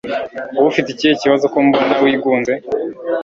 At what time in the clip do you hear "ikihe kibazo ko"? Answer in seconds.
0.91-1.57